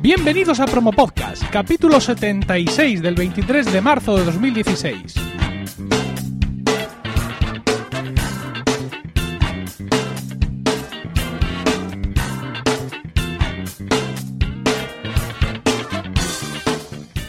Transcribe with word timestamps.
Bienvenidos 0.00 0.60
a 0.60 0.66
Promo 0.66 0.92
Podcast, 0.92 1.42
capítulo 1.50 2.00
76 2.00 3.02
del 3.02 3.16
23 3.16 3.72
de 3.72 3.80
marzo 3.80 4.16
de 4.16 4.24
2016. 4.26 5.14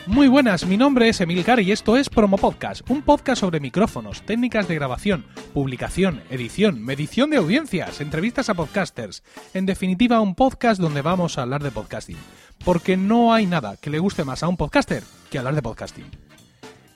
Muy 0.06 0.28
buenas, 0.28 0.68
mi 0.68 0.78
nombre 0.78 1.10
es 1.10 1.22
Emilcar 1.22 1.60
y 1.62 1.72
esto 1.72 1.98
es 1.98 2.08
Promo 2.08 2.38
Podcast, 2.38 2.88
un 2.92 3.02
podcast 3.02 3.42
sobre 3.42 3.60
micrófonos, 3.60 4.22
técnicas 4.22 4.68
de 4.68 4.76
grabación, 4.76 5.26
publicación, 5.56 6.22
edición, 6.30 6.84
medición 6.84 7.32
de 7.32 7.38
audiencias, 7.38 8.00
entrevistas 8.00 8.50
a 8.50 8.54
podcasters. 8.54 9.24
En 9.56 9.66
definitiva, 9.66 10.22
un 10.22 10.36
podcast 10.36 10.80
donde 10.80 11.02
vamos 11.02 11.40
a 11.40 11.42
hablar 11.42 11.64
de 11.64 11.72
podcasting. 11.72 12.18
Porque 12.64 12.98
no 12.98 13.34
hay 13.34 13.46
nada 13.46 13.78
que 13.78 13.90
le 13.90 14.00
guste 14.00 14.24
más 14.24 14.44
a 14.44 14.48
un 14.48 14.58
podcaster 14.58 15.04
que 15.30 15.38
hablar 15.38 15.56
de 15.56 15.62
podcasting. 15.62 16.06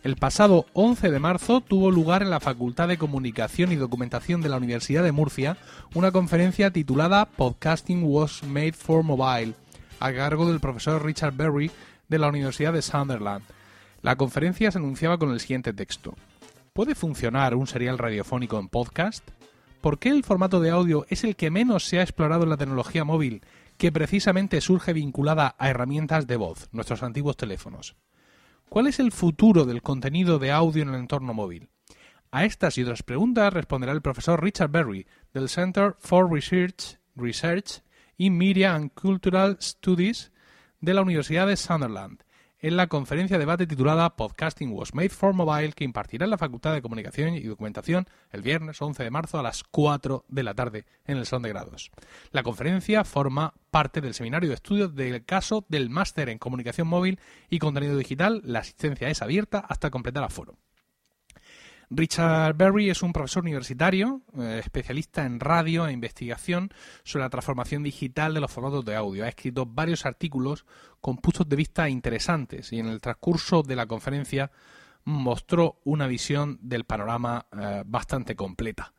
El 0.03 0.17
pasado 0.17 0.65
11 0.73 1.11
de 1.11 1.19
marzo 1.19 1.61
tuvo 1.61 1.89
lugar 1.89 2.23
en 2.23 2.29
la 2.29 2.41
Facultad 2.41 2.89
de 2.89 2.97
Comunicación 2.97 3.71
y 3.71 3.77
Documentación 3.77 4.41
de 4.41 4.49
la 4.49 4.57
Universidad 4.57 5.01
de 5.01 5.13
Murcia 5.13 5.57
una 5.93 6.11
conferencia 6.11 6.71
titulada 6.71 7.25
Podcasting 7.25 8.03
Was 8.03 8.43
Made 8.43 8.73
for 8.73 9.03
Mobile, 9.03 9.53
a 10.01 10.11
cargo 10.11 10.45
del 10.49 10.59
profesor 10.59 11.05
Richard 11.05 11.35
Berry 11.35 11.71
de 12.09 12.19
la 12.19 12.27
Universidad 12.27 12.73
de 12.73 12.81
Sunderland. 12.81 13.45
La 14.01 14.17
conferencia 14.17 14.69
se 14.71 14.77
anunciaba 14.77 15.17
con 15.17 15.31
el 15.31 15.39
siguiente 15.39 15.71
texto. 15.71 16.15
¿Puede 16.73 16.95
funcionar 16.95 17.55
un 17.55 17.67
serial 17.67 17.97
radiofónico 17.97 18.59
en 18.59 18.67
podcast? 18.67 19.23
¿Por 19.83 19.99
qué 19.99 20.07
el 20.07 20.23
formato 20.23 20.61
de 20.61 20.69
audio 20.69 21.05
es 21.09 21.25
el 21.25 21.35
que 21.35 21.51
menos 21.51 21.83
se 21.83 21.99
ha 21.99 22.03
explorado 22.03 22.43
en 22.43 22.49
la 22.49 22.55
tecnología 22.55 23.03
móvil, 23.03 23.41
que 23.77 23.91
precisamente 23.91 24.61
surge 24.61 24.93
vinculada 24.93 25.57
a 25.59 25.69
herramientas 25.69 26.25
de 26.25 26.37
voz, 26.37 26.69
nuestros 26.71 27.03
antiguos 27.03 27.35
teléfonos? 27.35 27.97
¿Cuál 28.69 28.87
es 28.87 29.01
el 29.01 29.11
futuro 29.11 29.65
del 29.65 29.81
contenido 29.81 30.39
de 30.39 30.53
audio 30.53 30.83
en 30.83 30.87
el 30.87 30.95
entorno 30.95 31.33
móvil? 31.33 31.67
A 32.31 32.45
estas 32.45 32.77
y 32.77 32.83
otras 32.83 33.03
preguntas 33.03 33.51
responderá 33.51 33.91
el 33.91 34.01
profesor 34.01 34.41
Richard 34.41 34.71
Berry 34.71 35.05
del 35.33 35.49
Center 35.49 35.97
for 35.99 36.31
Research, 36.31 36.97
Research 37.17 37.81
in 38.15 38.37
Media 38.37 38.75
and 38.75 38.93
Cultural 38.93 39.57
Studies 39.59 40.31
de 40.79 40.93
la 40.93 41.01
Universidad 41.01 41.45
de 41.45 41.57
Sunderland 41.57 42.22
en 42.63 42.77
la 42.77 42.87
conferencia 42.87 43.35
de 43.35 43.41
debate 43.41 43.67
titulada 43.67 44.15
Podcasting 44.15 44.71
Was 44.71 44.95
Made 44.95 45.09
for 45.09 45.33
Mobile 45.33 45.73
que 45.73 45.83
impartirá 45.83 46.23
en 46.23 46.29
la 46.29 46.37
Facultad 46.37 46.73
de 46.73 46.81
Comunicación 46.81 47.35
y 47.35 47.41
Documentación 47.41 48.07
el 48.31 48.41
viernes 48.41 48.81
11 48.81 49.03
de 49.03 49.11
marzo 49.11 49.37
a 49.37 49.43
las 49.43 49.65
4 49.65 50.23
de 50.29 50.43
la 50.43 50.53
tarde 50.53 50.85
en 51.05 51.17
el 51.17 51.25
Salón 51.25 51.43
de 51.43 51.49
Grados. 51.49 51.91
La 52.31 52.41
conferencia 52.41 53.03
forma 53.03 53.53
parte 53.69 53.99
del 53.99 54.13
seminario 54.13 54.47
de 54.47 54.55
estudios 54.55 54.95
del 54.95 55.25
caso 55.25 55.65
del 55.67 55.89
máster 55.89 56.29
en 56.29 56.39
Comunicación 56.39 56.87
Móvil 56.87 57.19
y 57.49 57.59
Contenido 57.59 57.97
Digital. 57.97 58.41
La 58.45 58.59
asistencia 58.59 59.09
es 59.09 59.21
abierta 59.21 59.59
hasta 59.59 59.91
completar 59.91 60.23
aforo. 60.23 60.55
Richard 61.95 62.55
Berry 62.55 62.89
es 62.89 63.03
un 63.03 63.13
profesor 63.13 63.43
universitario, 63.43 64.23
eh, 64.39 64.61
especialista 64.63 65.25
en 65.25 65.39
radio 65.39 65.87
e 65.87 65.91
investigación 65.91 66.71
sobre 67.03 67.25
la 67.25 67.29
transformación 67.29 67.83
digital 67.83 68.33
de 68.33 68.39
los 68.39 68.51
formatos 68.51 68.83
de 68.83 68.95
audio. 68.95 69.25
Ha 69.25 69.29
escrito 69.29 69.67
varios 69.67 70.05
artículos 70.05 70.65
con 71.01 71.17
puntos 71.17 71.47
de 71.47 71.55
vista 71.55 71.87
interesantes 71.89 72.73
y 72.73 72.79
en 72.79 72.87
el 72.87 72.99
transcurso 72.99 73.61
de 73.61 73.75
la 73.75 73.85
conferencia 73.85 74.51
mostró 75.03 75.81
una 75.83 76.07
visión 76.07 76.57
del 76.61 76.85
panorama 76.85 77.45
eh, 77.51 77.83
bastante 77.85 78.35
completa. 78.35 78.93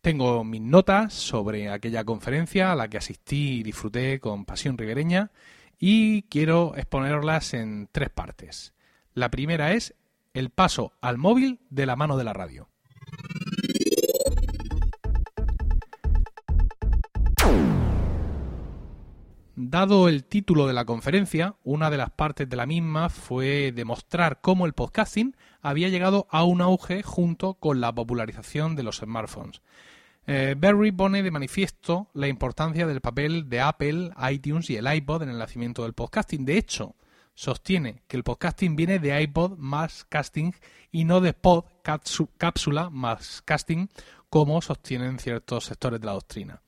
Tengo 0.00 0.42
mis 0.42 0.62
notas 0.62 1.12
sobre 1.12 1.68
aquella 1.68 2.04
conferencia 2.04 2.72
a 2.72 2.76
la 2.76 2.88
que 2.88 2.98
asistí 2.98 3.58
y 3.58 3.62
disfruté 3.62 4.20
con 4.20 4.46
pasión 4.46 4.78
ribereña 4.78 5.32
y 5.78 6.22
quiero 6.22 6.74
exponerlas 6.76 7.52
en 7.52 7.88
tres 7.92 8.08
partes. 8.08 8.72
La 9.14 9.30
primera 9.30 9.72
es 9.72 9.94
el 10.34 10.50
paso 10.50 10.92
al 11.00 11.18
móvil 11.18 11.60
de 11.70 11.86
la 11.86 11.96
mano 11.96 12.16
de 12.16 12.24
la 12.24 12.32
radio. 12.32 12.68
Dado 19.54 20.08
el 20.08 20.24
título 20.24 20.66
de 20.66 20.72
la 20.72 20.86
conferencia, 20.86 21.56
una 21.62 21.90
de 21.90 21.98
las 21.98 22.10
partes 22.10 22.48
de 22.48 22.56
la 22.56 22.66
misma 22.66 23.10
fue 23.10 23.72
demostrar 23.72 24.40
cómo 24.40 24.66
el 24.66 24.72
podcasting 24.72 25.36
había 25.60 25.88
llegado 25.88 26.26
a 26.30 26.44
un 26.44 26.62
auge 26.62 27.02
junto 27.02 27.54
con 27.54 27.80
la 27.80 27.94
popularización 27.94 28.76
de 28.76 28.82
los 28.82 28.96
smartphones. 28.96 29.60
Eh, 30.26 30.54
Berry 30.56 30.92
pone 30.92 31.22
de 31.22 31.30
manifiesto 31.30 32.08
la 32.14 32.28
importancia 32.28 32.86
del 32.86 33.00
papel 33.00 33.48
de 33.48 33.60
Apple, 33.60 34.10
iTunes 34.30 34.70
y 34.70 34.76
el 34.76 34.92
iPod 34.92 35.22
en 35.22 35.30
el 35.30 35.38
nacimiento 35.38 35.82
del 35.82 35.92
podcasting. 35.92 36.44
De 36.44 36.56
hecho, 36.56 36.94
sostiene 37.34 38.02
que 38.08 38.16
el 38.16 38.24
podcasting 38.24 38.76
viene 38.76 38.98
de 38.98 39.20
iPod 39.22 39.56
más 39.56 40.04
casting 40.04 40.52
y 40.90 41.04
no 41.04 41.20
de 41.20 41.32
pod 41.32 41.64
cápsula 41.82 42.90
más 42.90 43.42
casting 43.42 43.88
como 44.28 44.62
sostienen 44.62 45.18
ciertos 45.18 45.64
sectores 45.64 46.00
de 46.00 46.06
la 46.06 46.12
doctrina. 46.12 46.62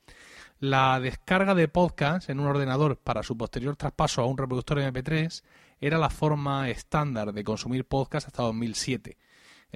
La 0.59 0.99
descarga 0.99 1.53
de 1.53 1.67
podcast 1.67 2.29
en 2.29 2.39
un 2.39 2.47
ordenador 2.47 2.97
para 2.97 3.23
su 3.23 3.37
posterior 3.37 3.75
traspaso 3.75 4.21
a 4.21 4.25
un 4.25 4.37
reproductor 4.37 4.79
MP3 4.79 5.43
era 5.79 5.97
la 5.97 6.09
forma 6.09 6.69
estándar 6.69 7.33
de 7.33 7.43
consumir 7.43 7.85
podcast 7.85 8.27
hasta 8.27 8.43
2007 8.43 9.17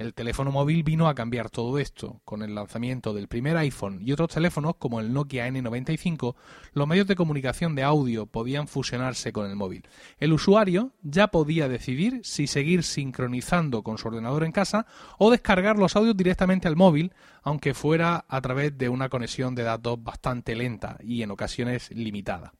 el 0.00 0.14
teléfono 0.14 0.50
móvil 0.50 0.82
vino 0.82 1.08
a 1.08 1.14
cambiar 1.14 1.50
todo 1.50 1.78
esto. 1.78 2.22
Con 2.24 2.42
el 2.42 2.54
lanzamiento 2.54 3.12
del 3.12 3.28
primer 3.28 3.58
iPhone 3.58 4.00
y 4.02 4.12
otros 4.12 4.30
teléfonos 4.30 4.76
como 4.76 4.98
el 4.98 5.12
Nokia 5.12 5.46
N95, 5.46 6.34
los 6.72 6.88
medios 6.88 7.06
de 7.06 7.16
comunicación 7.16 7.74
de 7.74 7.82
audio 7.82 8.24
podían 8.24 8.66
fusionarse 8.66 9.30
con 9.30 9.48
el 9.48 9.56
móvil. 9.56 9.86
El 10.18 10.32
usuario 10.32 10.92
ya 11.02 11.28
podía 11.28 11.68
decidir 11.68 12.22
si 12.24 12.46
seguir 12.46 12.82
sincronizando 12.82 13.82
con 13.82 13.98
su 13.98 14.08
ordenador 14.08 14.44
en 14.44 14.52
casa 14.52 14.86
o 15.18 15.30
descargar 15.30 15.78
los 15.78 15.94
audios 15.96 16.16
directamente 16.16 16.66
al 16.66 16.76
móvil, 16.76 17.12
aunque 17.42 17.74
fuera 17.74 18.24
a 18.26 18.40
través 18.40 18.78
de 18.78 18.88
una 18.88 19.10
conexión 19.10 19.54
de 19.54 19.64
datos 19.64 20.02
bastante 20.02 20.56
lenta 20.56 20.96
y 21.02 21.22
en 21.22 21.30
ocasiones 21.30 21.90
limitada. 21.90 22.54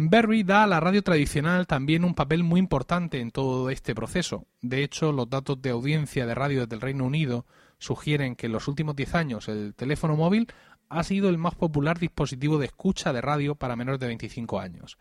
Berry 0.00 0.44
da 0.44 0.62
a 0.62 0.66
la 0.68 0.78
radio 0.78 1.02
tradicional 1.02 1.66
también 1.66 2.04
un 2.04 2.14
papel 2.14 2.44
muy 2.44 2.60
importante 2.60 3.18
en 3.18 3.32
todo 3.32 3.68
este 3.68 3.96
proceso. 3.96 4.46
De 4.62 4.84
hecho, 4.84 5.10
los 5.10 5.28
datos 5.28 5.60
de 5.60 5.70
audiencia 5.70 6.24
de 6.24 6.36
radio 6.36 6.60
desde 6.60 6.76
el 6.76 6.80
Reino 6.80 7.04
Unido 7.04 7.46
sugieren 7.78 8.36
que 8.36 8.46
en 8.46 8.52
los 8.52 8.68
últimos 8.68 8.94
10 8.94 9.16
años 9.16 9.48
el 9.48 9.74
teléfono 9.74 10.14
móvil 10.14 10.46
ha 10.88 11.02
sido 11.02 11.28
el 11.28 11.36
más 11.36 11.56
popular 11.56 11.98
dispositivo 11.98 12.58
de 12.58 12.66
escucha 12.66 13.12
de 13.12 13.22
radio 13.22 13.56
para 13.56 13.74
menores 13.74 13.98
de 13.98 14.06
25 14.06 14.60
años. 14.60 14.98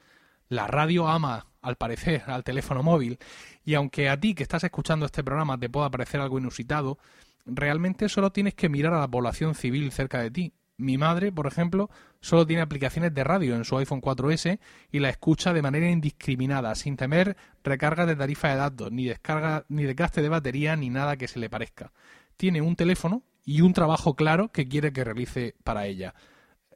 La 0.49 0.65
radio 0.65 1.07
ama, 1.07 1.45
al 1.61 1.75
parecer, 1.75 2.23
al 2.25 2.43
teléfono 2.43 2.81
móvil, 2.81 3.19
y 3.63 3.75
aunque 3.75 4.09
a 4.09 4.19
ti 4.19 4.33
que 4.33 4.41
estás 4.41 4.63
escuchando 4.63 5.05
este 5.05 5.23
programa 5.23 5.59
te 5.59 5.69
pueda 5.69 5.91
parecer 5.91 6.21
algo 6.21 6.39
inusitado, 6.39 6.97
realmente 7.45 8.09
solo 8.09 8.31
tienes 8.31 8.55
que 8.55 8.67
mirar 8.67 8.95
a 8.95 9.01
la 9.01 9.07
población 9.07 9.53
civil 9.53 9.91
cerca 9.91 10.23
de 10.23 10.31
ti 10.31 10.53
mi 10.77 10.97
madre, 10.97 11.31
por 11.31 11.47
ejemplo, 11.47 11.89
solo 12.21 12.45
tiene 12.45 12.61
aplicaciones 12.61 13.13
de 13.13 13.23
radio 13.23 13.55
en 13.55 13.65
su 13.65 13.77
iPhone 13.77 14.01
4S 14.01 14.59
y 14.91 14.99
la 14.99 15.09
escucha 15.09 15.51
de 15.51 15.61
manera 15.63 15.89
indiscriminada, 15.89 16.75
sin 16.75 16.95
temer 16.95 17.35
recarga 17.63 18.05
de 18.05 18.15
tarifa 18.15 18.49
de 18.49 18.55
datos, 18.55 18.91
ni 18.91 19.05
descarga, 19.05 19.65
ni 19.69 19.83
desgaste 19.83 20.21
de 20.21 20.29
batería, 20.29 20.75
ni 20.75 20.89
nada 20.89 21.17
que 21.17 21.27
se 21.27 21.39
le 21.39 21.49
parezca. 21.49 21.91
Tiene 22.37 22.61
un 22.61 22.75
teléfono 22.75 23.23
y 23.43 23.61
un 23.61 23.73
trabajo 23.73 24.15
claro 24.15 24.51
que 24.51 24.67
quiere 24.67 24.93
que 24.93 25.03
realice 25.03 25.55
para 25.63 25.87
ella. 25.87 26.13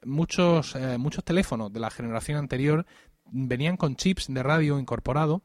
Muchos, 0.04 0.74
eh, 0.74 0.98
muchos 0.98 1.22
teléfonos 1.22 1.72
de 1.72 1.80
la 1.80 1.90
generación 1.90 2.38
anterior 2.38 2.86
venían 3.30 3.76
con 3.76 3.94
chips 3.94 4.26
de 4.28 4.42
radio 4.42 4.80
incorporado 4.80 5.42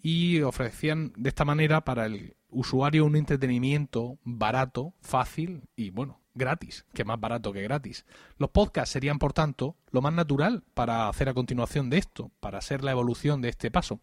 y 0.00 0.40
ofrecían 0.42 1.12
de 1.16 1.28
esta 1.28 1.44
manera 1.44 1.82
para 1.82 2.06
el 2.06 2.36
usuario 2.48 3.04
un 3.04 3.16
entretenimiento 3.16 4.18
barato, 4.22 4.94
fácil 5.00 5.62
y 5.76 5.90
bueno, 5.90 6.19
gratis, 6.34 6.84
que 6.94 7.04
más 7.04 7.20
barato 7.20 7.52
que 7.52 7.62
gratis. 7.62 8.06
Los 8.38 8.50
podcasts 8.50 8.92
serían, 8.92 9.18
por 9.18 9.32
tanto, 9.32 9.76
lo 9.90 10.02
más 10.02 10.12
natural 10.12 10.62
para 10.74 11.08
hacer 11.08 11.28
a 11.28 11.34
continuación 11.34 11.90
de 11.90 11.98
esto, 11.98 12.30
para 12.40 12.60
ser 12.60 12.84
la 12.84 12.92
evolución 12.92 13.40
de 13.40 13.48
este 13.48 13.70
paso. 13.70 14.00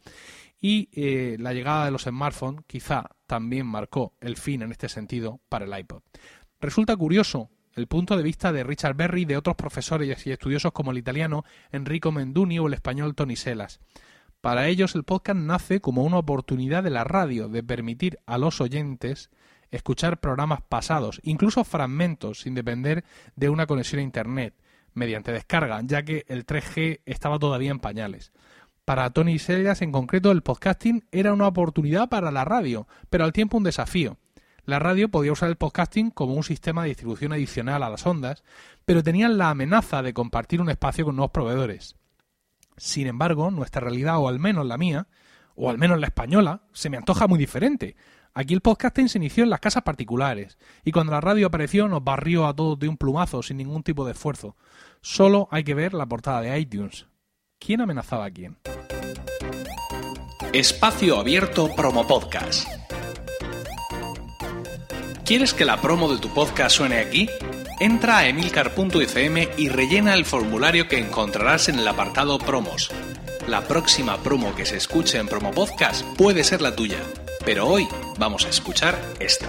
Y 0.60 0.90
eh, 0.92 1.38
la 1.40 1.54
llegada 1.54 1.86
de 1.86 1.92
los 1.92 2.04
smartphones 2.04 2.64
quizá 2.68 3.10
también 3.28 3.68
marcó 3.68 4.14
el 4.22 4.38
fin 4.38 4.62
en 4.62 4.72
este 4.72 4.90
sentido 4.90 5.40
para 5.50 5.66
el 5.66 5.80
iPod. 5.80 6.02
Resulta 6.60 6.96
curioso 6.96 7.50
el 7.76 7.88
punto 7.88 8.18
de 8.18 8.24
vista 8.24 8.52
de 8.52 8.64
Richard 8.64 8.96
Berry 8.96 9.22
y 9.22 9.26
de 9.26 9.38
otros 9.38 9.56
profesores 9.56 10.26
y 10.26 10.32
estudiosos 10.32 10.72
como 10.72 10.92
el 10.92 10.98
italiano 10.98 11.46
Enrico 11.72 12.12
Menduni 12.12 12.58
o 12.58 12.68
el 12.68 12.74
español 12.74 13.14
Tony 13.14 13.36
Selas. 13.36 13.80
Para 14.42 14.68
ellos 14.68 14.96
el 14.96 15.04
podcast 15.04 15.40
nace 15.40 15.82
como 15.82 16.04
una 16.04 16.18
oportunidad 16.18 16.84
de 16.84 16.90
la 16.90 17.04
radio 17.04 17.50
de 17.50 17.64
permitir 17.64 18.20
a 18.26 18.40
los 18.40 18.62
oyentes 18.62 19.30
escuchar 19.72 20.20
programas 20.20 20.62
pasados, 20.62 21.20
incluso 21.24 21.64
fragmentos, 21.64 22.42
sin 22.42 22.56
depender 22.56 23.04
de 23.36 23.50
una 23.50 23.68
conexión 23.68 24.00
a 24.00 24.04
Internet, 24.04 24.54
mediante 24.94 25.32
descarga, 25.32 25.80
ya 25.84 26.04
que 26.04 26.26
el 26.28 26.46
3G 26.46 27.02
estaba 27.06 27.40
todavía 27.40 27.72
en 27.72 27.80
pañales. 27.80 28.32
Para 28.86 29.10
Tony 29.10 29.38
Sellas 29.38 29.82
en 29.82 29.92
concreto 29.92 30.32
el 30.32 30.44
podcasting 30.44 31.06
era 31.12 31.34
una 31.34 31.48
oportunidad 31.48 32.08
para 32.08 32.32
la 32.32 32.46
radio, 32.46 32.88
pero 33.10 33.26
al 33.26 33.34
tiempo 33.34 33.58
un 33.58 33.64
desafío. 33.64 34.18
La 34.64 34.80
radio 34.80 35.10
podía 35.10 35.32
usar 35.32 35.50
el 35.50 35.56
podcasting 35.56 36.10
como 36.10 36.34
un 36.34 36.44
sistema 36.44 36.84
de 36.84 36.90
distribución 36.90 37.34
adicional 37.34 37.84
a 37.84 37.90
las 37.90 38.06
ondas, 38.06 38.44
pero 38.86 39.04
tenían 39.04 39.38
la 39.38 39.50
amenaza 39.50 40.02
de 40.02 40.14
compartir 40.14 40.62
un 40.62 40.70
espacio 40.70 41.06
con 41.06 41.16
nuevos 41.16 41.32
proveedores. 41.32 41.96
Sin 42.78 43.08
embargo, 43.08 43.50
nuestra 43.52 43.82
realidad, 43.82 44.20
o 44.20 44.30
al 44.30 44.40
menos 44.40 44.66
la 44.66 44.78
mía, 44.78 45.08
o 45.56 45.70
al 45.70 45.78
menos 45.78 46.00
la 46.00 46.08
española, 46.08 46.62
se 46.72 46.90
me 46.90 46.98
antoja 46.98 47.28
muy 47.28 47.40
diferente. 47.40 47.96
Aquí 48.38 48.54
el 48.54 48.62
podcasting 48.62 49.10
se 49.10 49.18
inició 49.18 49.44
en 49.44 49.50
las 49.50 49.60
casas 49.60 49.82
particulares, 49.82 50.60
y 50.86 50.92
cuando 50.92 51.12
la 51.12 51.22
radio 51.22 51.48
apareció 51.48 51.88
nos 51.88 52.04
barrió 52.04 52.46
a 52.46 52.56
todos 52.56 52.78
de 52.78 52.88
un 52.88 52.96
plumazo 52.96 53.42
sin 53.42 53.58
ningún 53.58 53.82
tipo 53.82 54.06
de 54.06 54.12
esfuerzo. 54.12 54.56
Solo 55.02 55.48
hay 55.50 55.64
que 55.64 55.74
ver 55.74 55.96
la 55.96 56.06
portada 56.06 56.42
de 56.42 56.60
iTunes. 56.60 57.08
¿Quién 57.58 57.82
amenazaba 57.82 58.26
a 58.26 58.30
quién? 58.30 58.60
Espacio 60.54 61.18
Abierto 61.18 61.68
Promo 61.76 62.06
Podcast. 62.06 62.68
¿Quieres 65.26 65.56
que 65.56 65.66
la 65.66 65.82
promo 65.82 66.08
de 66.14 66.20
tu 66.20 66.32
podcast 66.32 66.76
suene 66.76 67.00
aquí? 67.00 67.28
Entra 67.80 68.20
a 68.20 68.28
emilcar.fm 68.28 69.50
y 69.58 69.70
rellena 69.70 70.14
el 70.14 70.26
formulario 70.26 70.88
que 70.88 71.00
encontrarás 71.00 71.70
en 71.70 71.80
el 71.80 71.88
apartado 71.88 72.38
Promos. 72.38 72.92
La 73.48 73.68
próxima 73.68 74.18
promo 74.18 74.54
que 74.54 74.68
se 74.68 74.78
escuche 74.78 75.18
en 75.18 75.28
Promo 75.28 75.50
Podcast 75.50 76.06
puede 76.18 76.44
ser 76.44 76.62
la 76.62 76.76
tuya, 76.76 77.00
pero 77.48 77.66
hoy 77.66 77.88
vamos 78.20 78.46
a 78.46 78.50
escuchar 78.50 78.96
esta. 79.22 79.48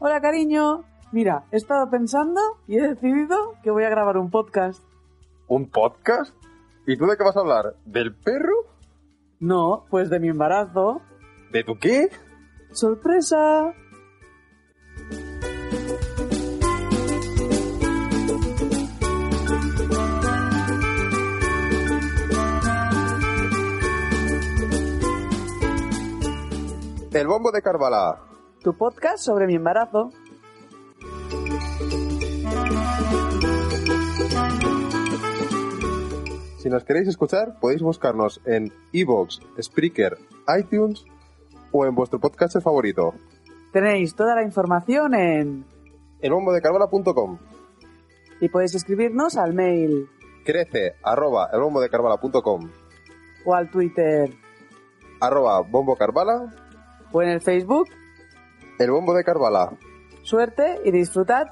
Hola 0.00 0.20
cariño, 0.20 0.82
mira, 1.12 1.44
he 1.52 1.56
estado 1.56 1.88
pensando 1.88 2.40
y 2.66 2.78
he 2.78 2.82
decidido 2.82 3.54
que 3.62 3.70
voy 3.70 3.84
a 3.84 3.88
grabar 3.88 4.18
un 4.18 4.28
podcast. 4.28 4.82
¿Un 5.46 5.70
podcast? 5.70 6.34
¿Y 6.88 6.96
tú 6.96 7.06
de 7.06 7.16
qué 7.16 7.22
vas 7.22 7.36
a 7.36 7.40
hablar? 7.42 7.76
¿Del 7.84 8.12
perro? 8.12 8.56
No, 9.38 9.86
pues 9.88 10.10
de 10.10 10.18
mi 10.18 10.30
embarazo. 10.30 11.00
¿De 11.52 11.62
tu 11.62 11.78
qué? 11.78 12.08
¡Sorpresa! 12.72 13.72
El 27.16 27.28
bombo 27.28 27.50
de 27.50 27.62
Carvala. 27.62 28.20
Tu 28.62 28.74
podcast 28.74 29.24
sobre 29.24 29.46
mi 29.46 29.54
embarazo. 29.54 30.10
Si 36.58 36.68
nos 36.68 36.84
queréis 36.84 37.08
escuchar, 37.08 37.58
podéis 37.58 37.80
buscarnos 37.80 38.42
en 38.44 38.70
iVoox, 38.92 39.40
Spreaker, 39.62 40.18
iTunes 40.58 41.06
o 41.72 41.86
en 41.86 41.94
vuestro 41.94 42.20
podcast 42.20 42.60
favorito. 42.60 43.14
Tenéis 43.72 44.14
toda 44.14 44.34
la 44.34 44.42
información 44.42 45.14
en... 45.14 45.64
elbombodecarvala.com 46.20 47.38
Y 48.42 48.50
podéis 48.50 48.74
escribirnos 48.74 49.38
al 49.38 49.54
mail 49.54 50.06
Crece 50.44 50.96
arroba 51.02 51.48
elbombodecarvala.com 51.50 52.70
o 53.46 53.54
al 53.54 53.70
Twitter 53.70 54.34
arroba 55.18 55.60
bombocarvala 55.62 56.65
o 57.16 57.22
en 57.22 57.30
el 57.30 57.40
Facebook. 57.40 57.88
el 58.78 58.90
bombo 58.90 59.14
de 59.14 59.24
Carvala. 59.24 59.74
Suerte 60.22 60.80
y 60.84 60.90
disfrutad. 60.90 61.46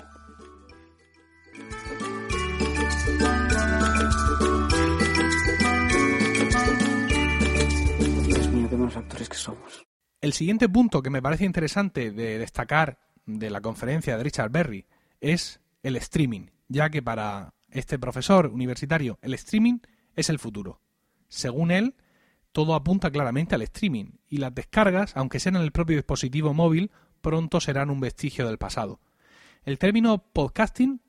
Dios 8.27 8.49
mío, 8.49 8.69
qué 8.69 8.77
buenos 8.77 8.95
actores 8.95 9.29
que 9.31 9.37
somos. 9.37 9.87
El 10.21 10.35
siguiente 10.35 10.69
punto 10.69 11.01
que 11.01 11.09
me 11.09 11.23
parece 11.23 11.47
interesante 11.47 12.11
de 12.11 12.39
destacar 12.39 12.99
de 13.25 13.49
la 13.49 13.63
conferencia 13.63 14.19
de 14.19 14.23
Richard 14.23 14.51
Berry 14.51 14.87
es 15.23 15.61
el 15.83 15.97
streaming, 15.97 16.49
ya 16.69 16.91
que 16.91 17.01
para 17.01 17.55
este 17.71 17.99
profesor 17.99 18.49
universitario 18.49 19.19
el 19.23 19.33
streaming 19.33 19.79
es 20.15 20.29
el 20.29 20.39
futuro. 20.39 20.83
Según 21.29 21.71
él, 21.71 21.95
todo 22.55 22.77
apunta 22.77 23.11
claramente 23.11 23.57
al 23.57 23.63
streaming 23.63 24.13
y 24.29 24.37
las 24.37 24.55
descargas, 24.55 25.17
aunque 25.17 25.41
sean 25.41 25.57
en 25.57 25.63
el 25.63 25.73
propio 25.73 25.97
dispositivo 25.97 26.55
móvil, 26.55 26.93
pronto 27.21 27.61
serán 27.61 27.91
un 27.91 27.99
vestigio 27.99 28.47
del 28.47 28.59
pasado. 28.59 29.01
El 29.65 29.77
término 29.77 30.19
podcasting 30.19 31.01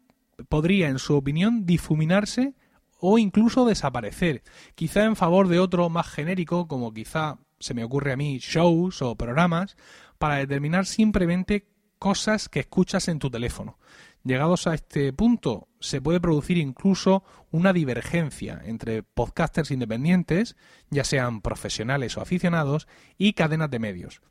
podría, 0.50 0.90
en 0.90 0.98
su 0.98 1.16
opinión, 1.16 1.68
difuminarse 1.68 2.56
o 3.00 3.20
incluso 3.20 3.64
desaparecer, 3.68 4.42
quizá 4.74 5.04
en 5.04 5.16
favor 5.16 5.48
de 5.48 5.60
otro 5.60 5.88
más 5.88 6.08
genérico, 6.08 6.68
como 6.68 6.92
quizá 6.92 7.38
se 7.60 7.76
me 7.76 7.84
ocurre 7.84 8.14
a 8.14 8.18
mí 8.18 8.40
shows 8.40 9.04
o 9.04 9.16
programas, 9.16 9.78
para 10.18 10.38
determinar 10.38 10.88
simplemente 10.88 11.68
cosas 12.00 12.50
que 12.50 12.62
escuchas 12.62 13.08
en 13.08 13.20
tu 13.20 13.30
teléfono. 13.30 13.78
Llegados 14.26 14.66
a 14.66 14.74
este 14.74 15.14
punto, 15.14 15.68
se 15.80 16.02
puede 16.02 16.20
producir 16.20 16.58
incluso 16.58 17.24
una 17.52 17.74
divergencia 17.74 18.60
entre 18.66 19.04
podcasters 19.04 19.70
independientes, 19.70 20.56
ya 20.90 21.04
sean 21.04 21.42
profesionales 21.42 22.18
o 22.18 22.22
aficionados, 22.22 22.88
y 23.20 23.34
cadenas 23.34 23.70
de 23.70 23.78
medios. 23.78 24.24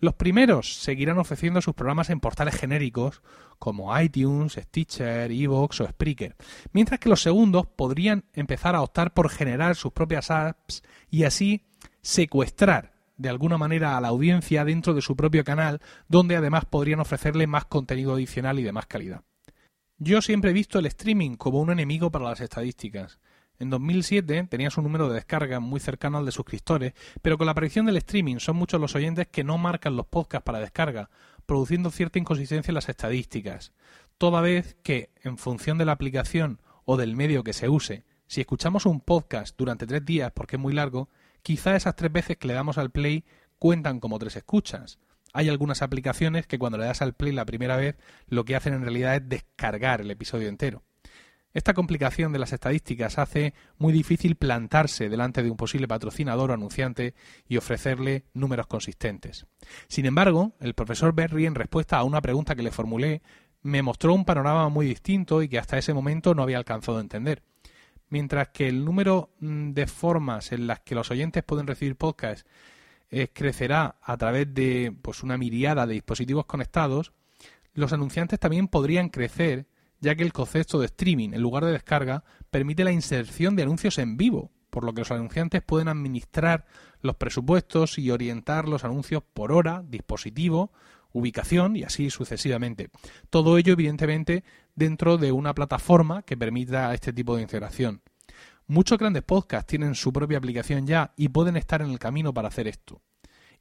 Los 0.00 0.14
primeros 0.14 0.74
seguirán 0.74 1.18
ofreciendo 1.18 1.62
sus 1.62 1.76
programas 1.76 2.10
en 2.10 2.18
portales 2.18 2.56
genéricos 2.56 3.22
como 3.60 3.96
iTunes, 3.96 4.54
Stitcher, 4.54 5.30
Evox 5.30 5.80
o 5.80 5.86
Spreaker, 5.86 6.34
mientras 6.72 6.98
que 6.98 7.08
los 7.08 7.22
segundos 7.22 7.68
podrían 7.68 8.24
empezar 8.32 8.74
a 8.74 8.82
optar 8.82 9.14
por 9.14 9.30
generar 9.30 9.76
sus 9.76 9.92
propias 9.92 10.32
apps 10.32 10.82
y 11.08 11.22
así 11.22 11.64
secuestrar 12.02 12.94
de 13.16 13.28
alguna 13.28 13.58
manera 13.58 13.96
a 13.96 14.00
la 14.00 14.08
audiencia 14.08 14.64
dentro 14.64 14.92
de 14.92 15.02
su 15.02 15.14
propio 15.14 15.44
canal, 15.44 15.80
donde 16.08 16.34
además 16.34 16.64
podrían 16.64 16.98
ofrecerle 16.98 17.46
más 17.46 17.66
contenido 17.66 18.12
adicional 18.14 18.58
y 18.58 18.64
de 18.64 18.72
más 18.72 18.86
calidad. 18.86 19.22
Yo 19.98 20.20
siempre 20.20 20.50
he 20.50 20.52
visto 20.52 20.78
el 20.78 20.84
streaming 20.84 21.36
como 21.36 21.58
un 21.58 21.70
enemigo 21.70 22.10
para 22.10 22.26
las 22.26 22.42
estadísticas. 22.42 23.18
En 23.58 23.70
2007 23.70 24.46
tenías 24.50 24.76
un 24.76 24.84
número 24.84 25.08
de 25.08 25.14
descargas 25.14 25.62
muy 25.62 25.80
cercano 25.80 26.18
al 26.18 26.26
de 26.26 26.32
suscriptores, 26.32 26.92
pero 27.22 27.38
con 27.38 27.46
la 27.46 27.52
aparición 27.52 27.86
del 27.86 27.96
streaming 27.96 28.36
son 28.36 28.56
muchos 28.56 28.78
los 28.78 28.94
oyentes 28.94 29.26
que 29.28 29.42
no 29.42 29.56
marcan 29.56 29.96
los 29.96 30.04
podcasts 30.04 30.44
para 30.44 30.60
descarga, 30.60 31.08
produciendo 31.46 31.90
cierta 31.90 32.18
inconsistencia 32.18 32.72
en 32.72 32.74
las 32.74 32.90
estadísticas. 32.90 33.72
Toda 34.18 34.42
vez 34.42 34.76
que, 34.82 35.12
en 35.22 35.38
función 35.38 35.78
de 35.78 35.86
la 35.86 35.92
aplicación 35.92 36.60
o 36.84 36.98
del 36.98 37.16
medio 37.16 37.42
que 37.42 37.54
se 37.54 37.70
use, 37.70 38.04
si 38.26 38.42
escuchamos 38.42 38.84
un 38.84 39.00
podcast 39.00 39.56
durante 39.56 39.86
tres 39.86 40.04
días 40.04 40.30
porque 40.30 40.56
es 40.56 40.62
muy 40.62 40.74
largo, 40.74 41.08
quizá 41.40 41.74
esas 41.74 41.96
tres 41.96 42.12
veces 42.12 42.36
que 42.36 42.48
le 42.48 42.54
damos 42.54 42.76
al 42.76 42.90
play 42.90 43.24
cuentan 43.58 44.00
como 44.00 44.18
tres 44.18 44.36
escuchas. 44.36 44.98
Hay 45.36 45.50
algunas 45.50 45.82
aplicaciones 45.82 46.46
que 46.46 46.58
cuando 46.58 46.78
le 46.78 46.86
das 46.86 47.02
al 47.02 47.12
play 47.12 47.30
la 47.30 47.44
primera 47.44 47.76
vez 47.76 47.96
lo 48.26 48.46
que 48.46 48.56
hacen 48.56 48.72
en 48.72 48.80
realidad 48.80 49.16
es 49.16 49.28
descargar 49.28 50.00
el 50.00 50.10
episodio 50.10 50.48
entero. 50.48 50.82
Esta 51.52 51.74
complicación 51.74 52.32
de 52.32 52.38
las 52.38 52.54
estadísticas 52.54 53.18
hace 53.18 53.52
muy 53.76 53.92
difícil 53.92 54.36
plantarse 54.36 55.10
delante 55.10 55.42
de 55.42 55.50
un 55.50 55.58
posible 55.58 55.86
patrocinador 55.86 56.50
o 56.50 56.54
anunciante 56.54 57.12
y 57.48 57.58
ofrecerle 57.58 58.24
números 58.32 58.66
consistentes. 58.66 59.44
Sin 59.88 60.06
embargo, 60.06 60.54
el 60.58 60.72
profesor 60.72 61.14
Berry, 61.14 61.44
en 61.44 61.54
respuesta 61.54 61.98
a 61.98 62.04
una 62.04 62.22
pregunta 62.22 62.54
que 62.54 62.62
le 62.62 62.70
formulé, 62.70 63.20
me 63.60 63.82
mostró 63.82 64.14
un 64.14 64.24
panorama 64.24 64.70
muy 64.70 64.86
distinto 64.86 65.42
y 65.42 65.50
que 65.50 65.58
hasta 65.58 65.76
ese 65.76 65.92
momento 65.92 66.34
no 66.34 66.44
había 66.44 66.56
alcanzado 66.56 66.96
a 66.96 67.02
entender. 67.02 67.42
Mientras 68.08 68.48
que 68.48 68.68
el 68.68 68.86
número 68.86 69.34
mm, 69.40 69.72
de 69.72 69.86
formas 69.86 70.52
en 70.52 70.66
las 70.66 70.80
que 70.80 70.94
los 70.94 71.10
oyentes 71.10 71.44
pueden 71.44 71.66
recibir 71.66 71.96
podcasts 71.96 72.46
crecerá 73.32 73.96
a 74.02 74.16
través 74.16 74.52
de 74.52 74.94
pues, 75.02 75.22
una 75.22 75.38
miriada 75.38 75.86
de 75.86 75.94
dispositivos 75.94 76.46
conectados, 76.46 77.12
los 77.74 77.92
anunciantes 77.92 78.40
también 78.40 78.68
podrían 78.68 79.10
crecer 79.10 79.68
ya 80.00 80.14
que 80.14 80.22
el 80.22 80.32
concepto 80.32 80.78
de 80.78 80.86
streaming 80.86 81.30
en 81.32 81.40
lugar 81.40 81.64
de 81.64 81.72
descarga 81.72 82.24
permite 82.50 82.84
la 82.84 82.92
inserción 82.92 83.56
de 83.56 83.62
anuncios 83.62 83.98
en 83.98 84.16
vivo, 84.16 84.50
por 84.70 84.84
lo 84.84 84.92
que 84.92 85.00
los 85.00 85.10
anunciantes 85.10 85.62
pueden 85.62 85.88
administrar 85.88 86.66
los 87.00 87.16
presupuestos 87.16 87.98
y 87.98 88.10
orientar 88.10 88.68
los 88.68 88.84
anuncios 88.84 89.22
por 89.22 89.52
hora, 89.52 89.82
dispositivo, 89.86 90.72
ubicación 91.12 91.76
y 91.76 91.82
así 91.82 92.10
sucesivamente. 92.10 92.90
Todo 93.30 93.56
ello, 93.58 93.72
evidentemente, 93.72 94.44
dentro 94.74 95.16
de 95.16 95.32
una 95.32 95.54
plataforma 95.54 96.22
que 96.22 96.36
permita 96.36 96.92
este 96.92 97.12
tipo 97.12 97.36
de 97.36 97.42
integración. 97.42 98.02
Muchos 98.68 98.98
grandes 98.98 99.22
podcasts 99.22 99.68
tienen 99.68 99.94
su 99.94 100.12
propia 100.12 100.38
aplicación 100.38 100.86
ya 100.86 101.12
y 101.16 101.28
pueden 101.28 101.56
estar 101.56 101.82
en 101.82 101.90
el 101.90 102.00
camino 102.00 102.34
para 102.34 102.48
hacer 102.48 102.66
esto. 102.66 103.00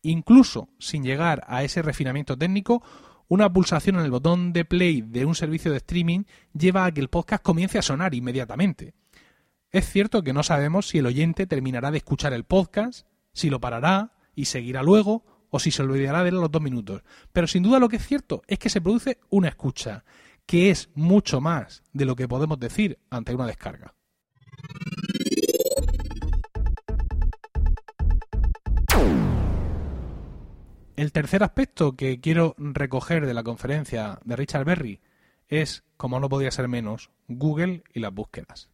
Incluso 0.01 0.69
sin 0.79 1.03
llegar 1.03 1.43
a 1.47 1.63
ese 1.63 1.83
refinamiento 1.83 2.35
técnico, 2.35 2.83
una 3.27 3.51
pulsación 3.51 3.97
en 3.97 4.05
el 4.05 4.11
botón 4.11 4.51
de 4.51 4.65
play 4.65 5.01
de 5.01 5.25
un 5.25 5.35
servicio 5.35 5.71
de 5.71 5.77
streaming 5.77 6.23
lleva 6.53 6.85
a 6.85 6.91
que 6.91 7.01
el 7.01 7.09
podcast 7.09 7.43
comience 7.43 7.77
a 7.77 7.83
sonar 7.83 8.15
inmediatamente. 8.15 8.93
Es 9.71 9.89
cierto 9.89 10.23
que 10.23 10.33
no 10.33 10.41
sabemos 10.41 10.87
si 10.87 10.99
el 10.99 11.05
oyente 11.05 11.45
terminará 11.45 11.91
de 11.91 11.97
escuchar 11.97 12.33
el 12.33 12.43
podcast, 12.43 13.05
si 13.31 13.49
lo 13.49 13.59
parará 13.59 14.13
y 14.33 14.45
seguirá 14.45 14.81
luego, 14.81 15.23
o 15.49 15.59
si 15.59 15.69
se 15.69 15.83
olvidará 15.83 16.23
de 16.23 16.29
él 16.29 16.37
a 16.37 16.41
los 16.41 16.51
dos 16.51 16.61
minutos. 16.61 17.03
Pero 17.31 17.45
sin 17.45 17.61
duda 17.61 17.79
lo 17.79 17.89
que 17.89 17.97
es 17.97 18.07
cierto 18.07 18.41
es 18.47 18.57
que 18.57 18.69
se 18.69 18.81
produce 18.81 19.19
una 19.29 19.49
escucha, 19.49 20.03
que 20.45 20.69
es 20.69 20.89
mucho 20.95 21.41
más 21.41 21.83
de 21.93 22.05
lo 22.05 22.15
que 22.15 22.27
podemos 22.27 22.59
decir 22.59 22.99
ante 23.09 23.35
una 23.35 23.47
descarga. 23.47 23.93
El 30.95 31.11
tercer 31.11 31.43
aspecto 31.43 31.97
que 31.97 32.21
quiero 32.21 32.55
recoger 32.57 33.25
de 33.25 33.33
la 33.33 33.43
conferencia 33.43 34.19
de 34.23 34.37
Richard 34.37 34.63
Berry 34.63 35.01
es, 35.49 35.83
como 35.97 36.21
no 36.21 36.29
podía 36.29 36.51
ser 36.51 36.69
menos, 36.69 37.11
Google 37.27 37.83
y 37.93 37.99
las 37.99 38.13
búsquedas. 38.13 38.69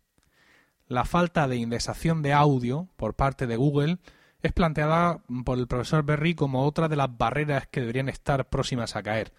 La 0.87 1.03
falta 1.03 1.47
de 1.47 1.55
indexación 1.55 2.21
de 2.21 2.33
audio 2.33 2.89
por 2.95 3.15
parte 3.15 3.47
de 3.47 3.55
Google 3.55 3.97
es 4.43 4.51
planteada 4.53 5.23
por 5.45 5.57
el 5.57 5.67
profesor 5.67 6.03
Berry 6.03 6.35
como 6.35 6.63
otra 6.63 6.87
de 6.87 6.95
las 6.95 7.17
barreras 7.17 7.67
que 7.67 7.79
deberían 7.79 8.07
estar 8.09 8.49
próximas 8.49 8.95
a 8.95 9.01
caer. 9.01 9.33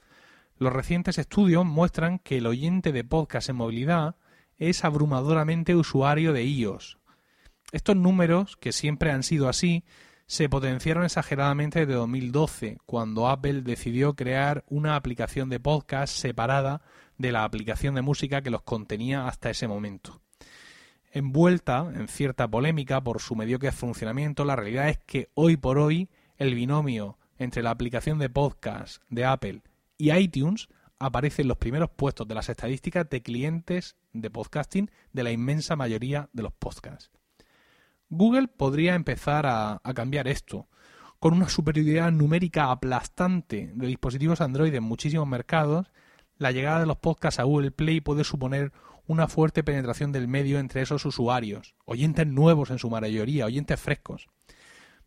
Los 0.59 0.73
recientes 0.73 1.19
estudios 1.19 1.65
muestran 1.65 2.19
que 2.19 2.39
el 2.39 2.47
oyente 2.49 2.91
de 2.91 3.05
podcast 3.05 3.49
en 3.49 3.57
movilidad 3.57 4.17
es 4.59 4.85
abrumadoramente 4.85 5.77
usuario 5.77 6.33
de 6.33 6.45
iOS. 6.45 6.99
Estos 7.71 7.97
números, 7.97 8.57
que 8.57 8.73
siempre 8.73 9.12
han 9.12 9.23
sido 9.23 9.49
así, 9.49 9.85
se 10.33 10.49
potenciaron 10.49 11.05
exageradamente 11.05 11.81
desde 11.81 11.93
2012, 11.93 12.79
cuando 12.87 13.29
Apple 13.29 13.61
decidió 13.61 14.15
crear 14.15 14.65
una 14.67 14.97
aplicación 14.97 15.51
de 15.51 15.61
podcast 15.61 16.17
separada 16.17 16.81
de 17.19 17.33
la 17.33 17.45
aplicación 17.45 17.95
de 17.95 18.01
música 18.01 18.41
que 18.41 18.49
los 18.49 18.62
contenía 18.62 19.27
hasta 19.27 19.51
ese 19.51 19.69
momento. 19.69 20.23
Envuelta 21.12 21.87
en 21.95 22.09
cierta 22.09 22.49
polémica 22.49 23.05
por 23.05 23.21
su 23.21 23.37
mediocre 23.37 23.73
funcionamiento, 23.73 24.47
la 24.47 24.57
realidad 24.57 24.89
es 24.89 24.97
que 25.05 25.29
hoy 25.35 25.59
por 25.59 25.77
hoy 25.77 26.09
el 26.39 26.55
binomio 26.55 27.19
entre 27.37 27.62
la 27.62 27.69
aplicación 27.69 28.19
de 28.19 28.31
podcast 28.31 29.03
de 29.11 29.27
Apple 29.27 29.61
y 29.99 30.12
iTunes 30.12 30.71
aparece 30.99 31.43
en 31.43 31.49
los 31.49 31.59
primeros 31.59 31.91
puestos 31.91 32.27
de 32.27 32.35
las 32.35 32.49
estadísticas 32.49 33.07
de 33.11 33.21
clientes 33.21 33.97
de 34.15 34.31
podcasting 34.31 34.91
de 35.12 35.25
la 35.25 35.31
inmensa 35.31 35.77
mayoría 35.77 36.31
de 36.33 36.43
los 36.43 36.55
podcasts. 36.55 37.11
Google 38.12 38.47
podría 38.47 38.95
empezar 38.95 39.47
a, 39.47 39.81
cambiar 39.95 40.28
esto. 40.28 40.69
Con 41.19 41.33
una 41.33 41.49
superioridad 41.49 42.12
numérica 42.12 42.71
aplastante 42.71 43.73
de 43.75 43.87
dispositivos 43.87 44.42
Android 44.42 44.75
en 44.75 44.83
muchísimos 44.83 45.26
mercados, 45.26 45.90
la 46.37 46.52
llegada 46.52 46.81
de 46.81 46.87
los 46.87 46.99
podcasts 46.99 47.40
a 47.40 47.45
Google 47.45 47.71
Play 47.71 48.02
puede 48.02 48.25
suponer 48.25 48.71
una 49.07 49.28
fuerte 49.28 49.64
penetración 49.64 50.12
del 50.12 50.28
medio 50.28 50.59
entre 50.59 50.83
esos 50.83 51.07
usuarios, 51.07 51.75
oyentes 51.87 52.26
nuevos 52.26 52.71
en 52.71 52.78
su 52.78 52.90
mayoría, 52.90 53.47
oyentes 53.47 53.81
frescos. 53.81 54.28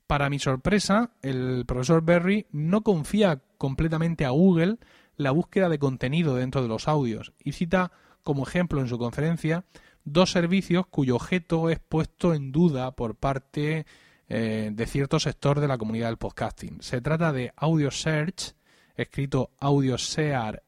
Para 0.08 0.32
mi 0.32 0.40
sorpresa, 0.40 1.12
el 1.22 1.64
profesor 1.68 2.04
Berry 2.04 2.48
no 2.52 2.82
confía 2.82 3.44
completamente 3.60 4.26
a 4.26 4.32
Google 4.32 4.80
la 5.16 5.30
búsqueda 5.30 5.70
de 5.70 5.78
contenido 5.78 6.36
dentro 6.36 6.64
de 6.64 6.70
los 6.70 6.88
audios 6.88 7.34
y 7.38 7.52
cita 7.52 7.92
como 8.24 8.48
ejemplo 8.48 8.82
en 8.82 8.88
su 8.88 8.98
conferencia 8.98 9.64
dos 10.06 10.32
servicios 10.32 10.88
cuyo 10.88 11.16
objeto 11.16 11.70
es 11.70 11.80
puesto 11.80 12.34
en 12.34 12.52
duda 12.52 12.92
por 12.92 13.16
parte 13.16 13.86
eh, 14.30 14.70
de 14.72 14.86
cierto 14.86 15.20
sector 15.20 15.60
de 15.60 15.68
la 15.68 15.78
comunidad 15.78 16.08
del 16.08 16.18
podcasting. 16.18 16.82
Se 16.82 17.02
trata 17.02 17.34
de 17.34 17.52
Audio 17.58 17.92
Search, 17.92 18.56
escrito 18.96 19.52
audiosear.ch, 19.60 20.62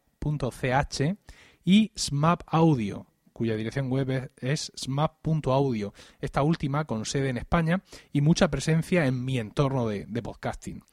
y 1.64 1.92
SMAP 1.96 2.42
Audio, 2.48 3.08
cuya 3.38 3.56
dirección 3.56 3.92
web 3.92 4.32
es 4.38 4.72
smap.audio, 4.76 5.94
esta 6.20 6.42
última 6.42 6.86
con 6.86 7.06
sede 7.06 7.30
en 7.30 7.38
España 7.38 7.84
y 8.12 8.22
mucha 8.22 8.50
presencia 8.50 9.06
en 9.06 9.24
mi 9.24 9.38
entorno 9.38 9.88
de, 9.88 10.06
de, 10.08 10.24
podcasting. 10.24 10.84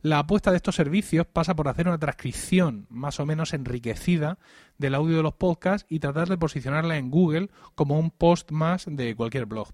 La 0.00 0.18
apuesta 0.18 0.50
de 0.50 0.56
estos 0.56 0.74
servicios 0.74 1.28
pasa 1.28 1.54
por 1.54 1.68
hacer 1.68 1.86
una 1.86 2.00
transcripción 2.00 2.86
más 2.90 3.20
o 3.20 3.26
menos 3.26 3.54
enriquecida 3.54 4.40
del 4.78 4.96
audio 4.96 5.16
de 5.16 5.22
los 5.22 5.34
podcasts 5.34 5.86
y 5.88 6.00
tratar 6.00 6.28
de 6.28 6.38
posicionarla 6.38 6.96
en 6.96 7.08
Google 7.08 7.50
como 7.76 8.00
un 8.00 8.10
post 8.10 8.50
más 8.50 8.86
de 8.88 9.14
cualquier 9.14 9.46
blog. 9.46 9.68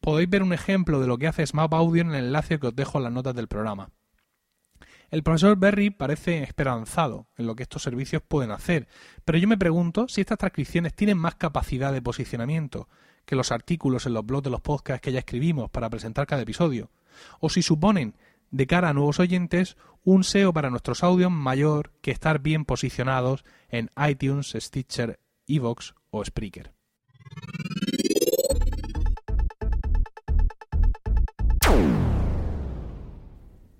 Podéis 0.00 0.30
ver 0.30 0.44
un 0.44 0.52
ejemplo 0.52 1.00
de 1.00 1.08
lo 1.08 1.18
que 1.18 1.26
hace 1.26 1.44
Smap 1.44 1.74
Audio 1.74 2.02
en 2.02 2.10
el 2.10 2.26
enlace 2.26 2.60
que 2.60 2.68
os 2.68 2.76
dejo 2.76 2.98
en 2.98 3.04
las 3.04 3.12
notas 3.12 3.34
del 3.34 3.48
programa. 3.48 3.90
El 5.10 5.22
profesor 5.22 5.56
Berry 5.56 5.88
parece 5.88 6.42
esperanzado 6.42 7.28
en 7.38 7.46
lo 7.46 7.56
que 7.56 7.62
estos 7.62 7.82
servicios 7.82 8.22
pueden 8.26 8.50
hacer, 8.50 8.88
pero 9.24 9.38
yo 9.38 9.48
me 9.48 9.56
pregunto 9.56 10.06
si 10.06 10.20
estas 10.20 10.36
transcripciones 10.36 10.94
tienen 10.94 11.16
más 11.16 11.36
capacidad 11.36 11.94
de 11.94 12.02
posicionamiento 12.02 12.88
que 13.24 13.36
los 13.36 13.50
artículos 13.50 14.04
en 14.04 14.12
los 14.12 14.26
blogs 14.26 14.44
de 14.44 14.50
los 14.50 14.60
podcasts 14.60 15.00
que 15.00 15.12
ya 15.12 15.20
escribimos 15.20 15.70
para 15.70 15.88
presentar 15.88 16.26
cada 16.26 16.42
episodio, 16.42 16.90
o 17.40 17.48
si 17.48 17.62
suponen, 17.62 18.16
de 18.50 18.66
cara 18.66 18.90
a 18.90 18.94
nuevos 18.94 19.18
oyentes, 19.18 19.76
un 20.04 20.24
SEO 20.24 20.52
para 20.52 20.70
nuestros 20.70 21.02
audios 21.02 21.30
mayor 21.30 21.92
que 22.02 22.10
estar 22.10 22.40
bien 22.40 22.64
posicionados 22.66 23.44
en 23.70 23.90
iTunes, 24.08 24.54
Stitcher, 24.58 25.20
Evox 25.46 25.94
o 26.10 26.24
Spreaker. 26.24 26.77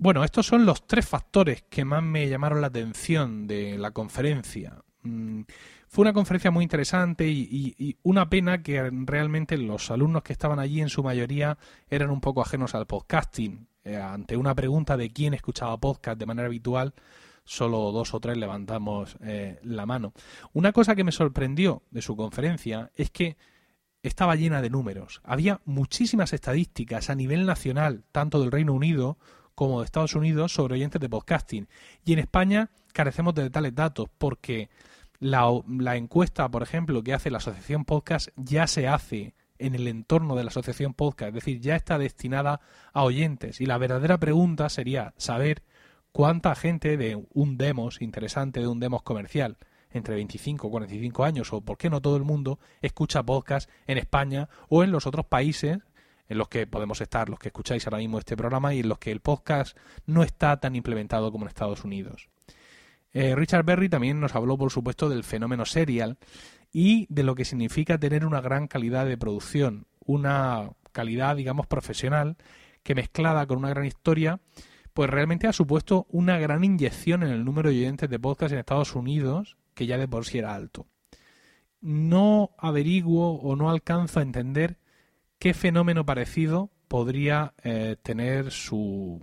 Bueno, 0.01 0.23
estos 0.23 0.47
son 0.47 0.65
los 0.65 0.87
tres 0.87 1.09
factores 1.09 1.63
que 1.69 1.85
más 1.85 2.05
me 2.05 2.29
llamaron 2.29 2.61
la 2.61 2.69
atención 2.69 3.49
de 3.49 3.77
la 3.79 3.91
conferencia. 3.91 4.85
Mm, 5.03 5.43
fue 5.89 6.03
una 6.03 6.13
conferencia 6.13 6.53
muy 6.53 6.63
interesante 6.63 7.27
y, 7.29 7.97
una 8.05 8.31
pena 8.31 8.63
que 8.63 8.91
realmente 8.93 9.59
los 9.59 9.91
alumnos 9.91 10.23
que 10.23 10.33
estaban 10.33 10.61
allí 10.61 10.81
en 10.81 10.89
su 10.89 11.03
mayoría 11.03 11.59
eran 11.89 12.11
un 12.11 12.21
poco 12.21 12.43
ajenos 12.43 12.77
al 12.77 12.87
podcasting. 12.87 13.67
Eh, 13.83 13.97
ante 13.97 14.37
una 14.37 14.55
pregunta 14.55 14.97
de 14.97 15.11
quién 15.11 15.35
escuchaba 15.35 15.81
podcast 15.81 16.19
de 16.19 16.27
manera 16.27 16.47
habitual, 16.47 16.95
solo 17.45 17.91
dos 17.91 18.15
o 18.15 18.21
tres 18.21 18.37
levantamos 18.37 19.17
eh, 19.21 19.59
la 19.65 19.85
mano. 19.85 20.13
Una 20.53 20.71
cosa 20.73 20.95
que 20.95 21.05
me 21.05 21.13
sorprendió 21.13 21.83
de 21.91 22.03
su 22.03 22.15
conferencia 22.15 22.93
es 22.95 23.11
que 23.11 23.37
estaba 24.03 24.37
llena 24.37 24.63
de 24.63 24.71
números. 24.71 25.21
Había 25.25 25.61
muchísimas 25.65 26.33
estadísticas 26.33 27.11
a 27.11 27.17
nivel 27.17 27.47
nacional, 27.47 28.05
tanto 28.13 28.41
del 28.41 28.53
Reino 28.53 28.75
Unido 28.75 29.19
como 29.59 29.81
de 29.81 29.87
Estados 29.87 30.15
Unidos 30.15 30.53
sobre 30.53 30.75
oyentes 30.75 31.01
de 31.01 31.09
podcasting. 31.09 31.67
Y 32.05 32.13
en 32.13 32.21
España 32.21 32.71
carecemos 32.93 33.35
de 33.35 33.51
tales 33.51 33.75
datos 33.75 34.07
porque 34.17 34.71
la, 35.19 35.51
encuesta, 35.97 36.49
por 36.49 36.63
ejemplo, 36.63 37.03
que 37.03 37.13
hace 37.13 37.29
la 37.29 37.39
Asociación 37.39 37.85
Podcast 37.85 38.29
ya 38.37 38.69
se 38.69 38.87
hace 38.87 39.35
en 39.59 39.75
el 39.75 39.89
entorno 39.89 40.37
de 40.37 40.45
la 40.45 40.51
Asociación 40.51 40.95
Podcast, 40.95 41.31
es 41.31 41.35
decir, 41.35 41.61
ya 41.61 41.75
está 41.75 41.99
destinada 41.99 42.61
a 42.93 43.03
oyentes. 43.03 43.61
Y 43.61 43.67
la 43.67 43.79
verdadera 43.79 44.17
pregunta 44.19 44.69
sería 44.69 45.13
saber 45.17 45.65
cuánta 46.13 46.55
gente 46.55 46.97
de 46.97 47.21
un 47.35 47.59
demos 47.59 48.01
interesante, 48.01 48.61
de 48.61 48.69
un 48.69 48.79
demos 48.79 49.03
comercial, 49.03 49.59
entre 49.91 50.15
25 50.15 50.69
y 50.69 50.71
45 50.71 51.25
años, 51.25 51.53
o 51.53 51.63
por 51.63 51.79
qué 51.79 51.91
no 51.91 52.01
todo 52.01 52.17
el 52.17 52.23
mundo, 52.23 52.61
escucha 52.81 53.25
podcast 53.25 53.69
en 53.89 53.99
España 53.99 54.49
o 54.69 54.85
en 54.85 54.93
los 54.93 55.09
otros 55.09 55.27
países 55.27 55.79
en 56.29 56.39
los 56.39 56.49
que 56.49 56.67
podemos 56.67 57.01
estar, 57.01 57.29
los 57.29 57.39
que 57.39 57.49
escucháis 57.49 57.87
ahora 57.87 57.99
mismo 57.99 58.19
este 58.19 58.37
programa 58.37 58.75
y 58.75 58.81
en 58.81 58.89
los 58.89 58.99
que 58.99 59.11
el 59.11 59.21
podcast 59.21 59.77
no 60.07 60.23
está 60.23 60.59
tan 60.61 60.77
implementado 60.77 61.33
como 61.33 61.45
en 61.45 61.49
Estados 61.49 61.85
Unidos. 61.85 62.29
Eh, 63.13 63.35
Richard 63.35 63.65
Berry 63.65 63.89
también 63.89 64.21
nos 64.21 64.35
habló, 64.35 64.59
por 64.59 64.71
supuesto, 64.71 65.09
del 65.09 65.25
fenómeno 65.25 65.65
serial 65.65 66.19
y 66.73 67.07
de 67.09 67.23
lo 67.23 67.35
que 67.35 67.45
significa 67.45 67.99
tener 67.99 68.27
una 68.27 68.41
gran 68.41 68.69
calidad 68.69 69.07
de 69.07 69.17
producción, 69.17 69.87
una 70.05 70.71
calidad, 70.93 71.37
digamos, 71.37 71.67
profesional, 71.67 72.37
que 72.83 72.95
mezclada 72.95 73.47
con 73.47 73.59
una 73.59 73.71
gran 73.71 73.87
historia, 73.87 74.41
pues 74.93 75.11
realmente 75.11 75.47
ha 75.47 75.53
supuesto 75.53 76.07
una 76.11 76.39
gran 76.39 76.65
inyección 76.65 77.23
en 77.23 77.31
el 77.31 77.45
número 77.45 77.71
de 77.71 77.77
oyentes 77.77 78.11
de 78.11 78.19
podcast 78.19 78.53
en 78.53 78.59
Estados 78.59 78.95
Unidos, 78.95 79.57
que 79.75 79.87
ya 79.87 79.97
de 79.97 80.09
por 80.09 80.27
sí 80.27 80.39
era 80.39 80.55
alto. 80.55 80.87
No 81.81 82.51
averiguo 82.59 83.35
o 83.37 83.55
no 83.57 83.71
alcanzo 83.71 84.19
a 84.19 84.23
entender 84.23 84.79
¿qué 85.39 85.55
fenómeno 85.55 86.05
parecido 86.05 86.71
podría 86.89 87.55
eh, 87.63 87.97
tener 88.03 88.51
su 88.51 89.21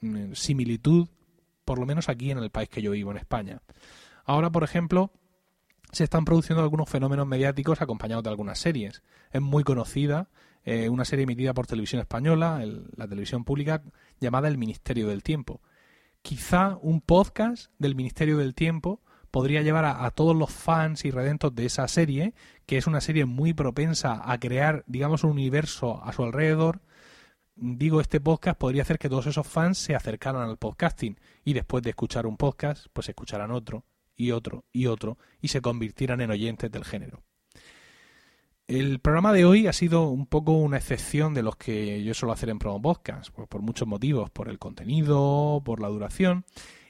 mm, 0.00 0.32
similitud, 0.32 1.08
por 1.64 1.78
lo 1.78 1.86
menos 1.86 2.08
aquí 2.08 2.30
en 2.30 2.38
el 2.38 2.50
país 2.50 2.68
que 2.68 2.82
yo 2.82 2.92
vivo, 2.92 3.10
en 3.10 3.18
España? 3.18 3.62
Ahora, 4.24 4.50
por 4.50 4.64
ejemplo, 4.64 5.12
se 5.92 6.04
están 6.04 6.24
produciendo 6.24 6.62
algunos 6.62 6.88
fenómenos 6.88 7.26
mediáticos 7.26 7.80
acompañados 7.80 8.24
de 8.24 8.30
algunas 8.30 8.58
series. 8.58 9.02
Es 9.30 9.40
muy 9.40 9.64
conocida 9.64 10.28
eh, 10.64 10.88
una 10.88 11.04
serie 11.04 11.22
emitida 11.22 11.54
por 11.54 11.66
televisión 11.66 12.00
española, 12.00 12.62
la 12.96 13.08
televisión 13.08 13.44
pública, 13.44 13.82
llamada 14.20 14.48
El 14.48 14.58
Ministerio 14.58 15.08
del 15.08 15.22
Tiempo. 15.22 15.62
Quizá 16.20 16.76
un 16.82 17.00
podcast 17.00 17.70
del 17.78 17.94
Ministerio 17.94 18.36
del 18.36 18.54
Tiempo 18.54 19.00
podría 19.30 19.62
llevar 19.62 19.84
a, 19.84 20.10
todos 20.10 20.34
los 20.34 20.50
fans 20.50 21.04
y 21.04 21.10
redentos 21.10 21.54
de 21.54 21.66
esa 21.66 21.86
serie, 21.88 22.34
que 22.66 22.78
es 22.78 22.86
una 22.86 23.00
serie 23.00 23.24
muy 23.24 23.54
propensa 23.54 24.20
a 24.24 24.38
crear, 24.38 24.84
digamos, 24.86 25.24
un 25.24 25.32
universo 25.32 26.02
a 26.02 26.12
su 26.12 26.24
alrededor, 26.24 26.80
digo, 27.56 28.00
este 28.00 28.20
podcast 28.20 28.58
podría 28.58 28.82
hacer 28.82 28.98
que 28.98 29.08
todos 29.08 29.26
esos 29.26 29.46
fans 29.46 29.78
se 29.78 29.94
acercaran 29.94 30.42
al 30.42 30.58
podcasting 30.58 31.18
y 31.44 31.52
después 31.52 31.82
de 31.82 31.90
escuchar 31.90 32.26
un 32.26 32.36
podcast, 32.36 32.86
pues 32.92 33.08
escucharan 33.08 33.50
otro 33.50 33.84
y 34.16 34.30
otro 34.30 34.64
y 34.72 34.86
otro 34.86 35.18
y 35.40 35.48
se 35.48 35.60
convirtieran 35.60 36.20
en 36.20 36.30
oyentes 36.30 36.70
del 36.70 36.84
género. 36.84 37.22
El 38.66 39.00
programa 39.00 39.32
de 39.32 39.46
hoy 39.46 39.66
ha 39.66 39.72
sido 39.72 40.08
un 40.08 40.26
poco 40.26 40.52
una 40.52 40.76
excepción 40.76 41.32
de 41.32 41.42
los 41.42 41.56
que 41.56 42.04
yo 42.04 42.12
suelo 42.12 42.34
hacer 42.34 42.50
en 42.50 42.58
Promo 42.58 42.82
Podcast, 42.82 43.30
por, 43.30 43.48
por 43.48 43.62
muchos 43.62 43.88
motivos, 43.88 44.30
por 44.30 44.48
el 44.48 44.58
contenido, 44.58 45.62
por 45.64 45.80
la 45.80 45.88
duración 45.88 46.44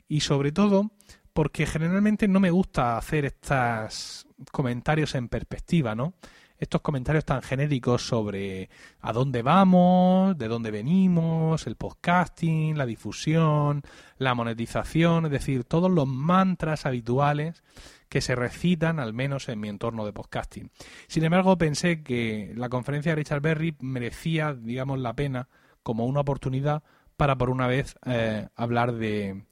y 0.08 0.20
sobre 0.20 0.50
todo 0.50 0.90
porque 1.38 1.66
generalmente 1.66 2.26
no 2.26 2.40
me 2.40 2.50
gusta 2.50 2.98
hacer 2.98 3.24
estos 3.24 4.26
comentarios 4.50 5.14
en 5.14 5.28
perspectiva, 5.28 5.94
¿no? 5.94 6.14
estos 6.58 6.80
comentarios 6.80 7.24
tan 7.24 7.42
genéricos 7.42 8.04
sobre 8.04 8.68
a 9.02 9.12
dónde 9.12 9.42
vamos, 9.42 10.36
de 10.36 10.48
dónde 10.48 10.72
venimos, 10.72 11.68
el 11.68 11.76
podcasting, 11.76 12.76
la 12.76 12.86
difusión, 12.86 13.82
la 14.16 14.34
monetización, 14.34 15.26
es 15.26 15.30
decir, 15.30 15.62
todos 15.62 15.92
los 15.92 16.08
mantras 16.08 16.86
habituales 16.86 17.62
que 18.08 18.20
se 18.20 18.34
recitan, 18.34 18.98
al 18.98 19.12
menos 19.12 19.48
en 19.48 19.60
mi 19.60 19.68
entorno 19.68 20.04
de 20.04 20.12
podcasting. 20.12 20.72
Sin 21.06 21.22
embargo, 21.22 21.56
pensé 21.56 22.02
que 22.02 22.52
la 22.56 22.68
conferencia 22.68 23.12
de 23.12 23.16
Richard 23.16 23.42
Berry 23.42 23.76
merecía, 23.78 24.54
digamos, 24.54 24.98
la 24.98 25.14
pena 25.14 25.48
como 25.84 26.04
una 26.06 26.18
oportunidad 26.18 26.82
para 27.16 27.38
por 27.38 27.48
una 27.48 27.68
vez 27.68 27.94
eh, 28.06 28.48
hablar 28.56 28.94
de, 28.94 29.44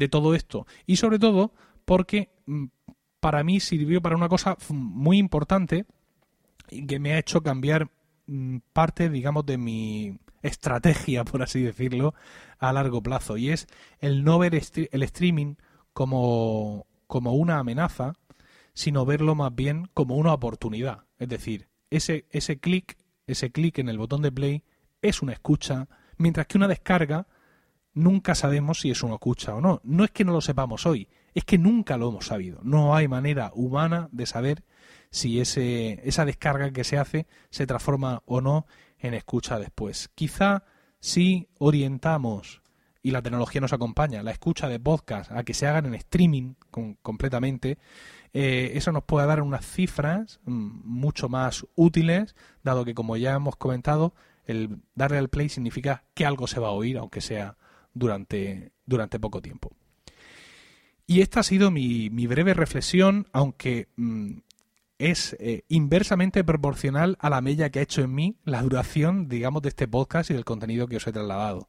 de 0.00 0.08
todo 0.08 0.34
esto. 0.34 0.66
Y 0.86 0.96
sobre 0.96 1.18
todo 1.20 1.52
porque 1.84 2.30
mm, 2.46 2.64
para 3.20 3.44
mí 3.44 3.60
sirvió 3.60 4.00
para 4.00 4.16
una 4.16 4.28
cosa 4.28 4.56
muy 4.70 5.18
importante 5.18 5.84
que 6.88 6.98
me 6.98 7.12
ha 7.12 7.18
hecho 7.18 7.42
cambiar 7.42 7.90
mm, 8.26 8.56
parte, 8.72 9.10
digamos, 9.10 9.44
de 9.44 9.58
mi 9.58 10.18
estrategia, 10.42 11.24
por 11.30 11.42
así 11.42 11.62
decirlo, 11.62 12.14
a 12.58 12.72
largo 12.72 13.02
plazo. 13.02 13.36
Y 13.36 13.50
es 13.50 13.66
el 14.00 14.24
no 14.24 14.38
ver 14.38 14.54
el 14.54 15.02
streaming 15.02 15.56
como, 15.92 16.86
como 17.06 17.34
una 17.34 17.58
amenaza, 17.58 18.14
sino 18.72 19.04
verlo 19.04 19.34
más 19.34 19.54
bien 19.54 19.86
como 19.92 20.16
una 20.16 20.32
oportunidad. 20.32 21.04
Es 21.18 21.28
decir, 21.28 21.68
ese, 21.90 22.24
ese 22.30 22.58
clic, 22.58 22.96
ese 23.26 23.52
clic 23.52 23.78
en 23.78 23.90
el 23.90 23.98
botón 23.98 24.22
de 24.22 24.32
play 24.32 24.62
es 25.02 25.20
una 25.20 25.34
escucha, 25.34 25.88
mientras 26.16 26.46
que 26.46 26.56
una 26.56 26.68
descarga 26.68 27.26
nunca 27.94 28.34
sabemos 28.34 28.80
si 28.80 28.90
es 28.90 29.02
una 29.02 29.14
escucha 29.14 29.54
o 29.54 29.60
no. 29.60 29.80
No 29.84 30.04
es 30.04 30.10
que 30.10 30.24
no 30.24 30.32
lo 30.32 30.40
sepamos 30.40 30.86
hoy, 30.86 31.08
es 31.34 31.44
que 31.44 31.58
nunca 31.58 31.96
lo 31.96 32.08
hemos 32.08 32.26
sabido. 32.26 32.60
No 32.62 32.94
hay 32.94 33.08
manera 33.08 33.50
humana 33.54 34.08
de 34.12 34.26
saber 34.26 34.64
si 35.10 35.40
ese, 35.40 36.00
esa 36.08 36.24
descarga 36.24 36.70
que 36.70 36.84
se 36.84 36.98
hace 36.98 37.26
se 37.50 37.66
transforma 37.66 38.22
o 38.26 38.40
no 38.40 38.66
en 38.98 39.14
escucha 39.14 39.58
después. 39.58 40.10
Quizá 40.14 40.64
si 41.00 41.48
orientamos 41.58 42.62
y 43.02 43.10
la 43.12 43.22
tecnología 43.22 43.60
nos 43.60 43.72
acompaña, 43.72 44.22
la 44.22 44.30
escucha 44.30 44.68
de 44.68 44.78
podcast 44.78 45.32
a 45.32 45.42
que 45.42 45.54
se 45.54 45.66
hagan 45.66 45.86
en 45.86 45.94
streaming 45.94 46.54
completamente, 47.02 47.78
eh, 48.32 48.72
eso 48.74 48.92
nos 48.92 49.04
puede 49.04 49.26
dar 49.26 49.40
unas 49.40 49.66
cifras 49.66 50.40
mm, 50.44 50.82
mucho 50.84 51.28
más 51.28 51.66
útiles, 51.74 52.36
dado 52.62 52.84
que 52.84 52.94
como 52.94 53.16
ya 53.16 53.34
hemos 53.34 53.56
comentado, 53.56 54.14
el 54.44 54.82
darle 54.94 55.18
al 55.18 55.28
play 55.28 55.48
significa 55.48 56.04
que 56.14 56.26
algo 56.26 56.46
se 56.46 56.60
va 56.60 56.68
a 56.68 56.72
oír, 56.72 56.98
aunque 56.98 57.20
sea 57.20 57.56
durante, 57.94 58.72
durante 58.86 59.18
poco 59.18 59.40
tiempo. 59.42 59.72
Y 61.06 61.22
esta 61.22 61.40
ha 61.40 61.42
sido 61.42 61.70
mi, 61.70 62.08
breve 62.08 62.54
reflexión, 62.54 63.26
aunque 63.32 63.88
mm, 63.96 64.38
es 64.98 65.36
eh, 65.40 65.64
inversamente 65.68 66.44
proporcional 66.44 67.16
a 67.20 67.30
la 67.30 67.40
mella 67.40 67.70
que 67.70 67.80
ha 67.80 67.82
hecho 67.82 68.02
en 68.02 68.14
mí 68.14 68.36
la 68.44 68.62
duración, 68.62 69.28
digamos, 69.28 69.62
de 69.62 69.70
este 69.70 69.88
podcast 69.88 70.30
y 70.30 70.34
del 70.34 70.44
contenido 70.44 70.86
que 70.86 70.98
os 70.98 71.06
he 71.06 71.12
trasladado. 71.12 71.68